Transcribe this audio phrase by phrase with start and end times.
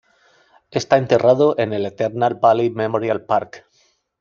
[0.71, 3.67] Está enterrado en el Eternal Valley Memorial Park.